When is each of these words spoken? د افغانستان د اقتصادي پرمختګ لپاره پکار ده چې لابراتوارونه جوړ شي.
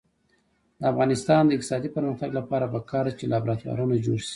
د 0.79 0.81
افغانستان 0.91 1.41
د 1.45 1.51
اقتصادي 1.55 1.89
پرمختګ 1.97 2.29
لپاره 2.39 2.65
پکار 2.75 3.03
ده 3.07 3.13
چې 3.19 3.25
لابراتوارونه 3.33 3.95
جوړ 4.05 4.17
شي. 4.25 4.29